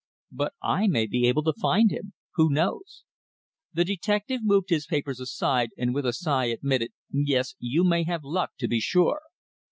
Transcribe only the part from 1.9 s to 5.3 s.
him. Who knows?" The detective moved his papers